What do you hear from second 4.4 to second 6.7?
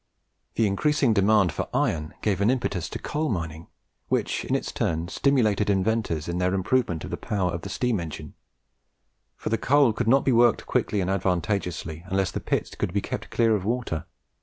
in its turn stimulated inventors in their